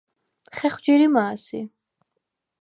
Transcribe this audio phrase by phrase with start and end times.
[0.55, 1.59] ხეხვ ჯირიმა̄ სი?